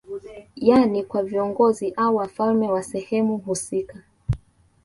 Yani 0.55 1.03
kwa 1.03 1.23
viongozi 1.23 1.93
au 1.97 2.15
wafalme 2.15 2.69
wa 2.71 2.83
sehemu 2.83 3.37
husika 3.37 4.01